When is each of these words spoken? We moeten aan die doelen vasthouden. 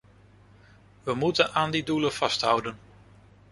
We 1.03 1.13
moeten 1.13 1.53
aan 1.53 1.71
die 1.71 1.83
doelen 1.83 2.13
vasthouden. 2.13 2.77